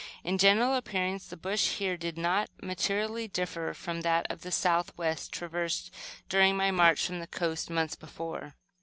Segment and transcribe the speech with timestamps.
[0.23, 5.31] In general appearance, the bush here did not materially differ from that to the southwest,
[5.31, 5.93] traversed
[6.27, 8.55] during my march from the coast months before.